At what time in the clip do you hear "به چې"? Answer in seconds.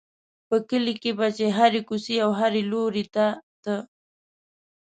1.17-1.45